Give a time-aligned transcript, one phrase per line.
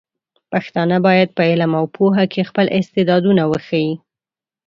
[0.51, 3.93] پښتانه بايد په علم او پوهه کې خپل استعدادونه وښيي.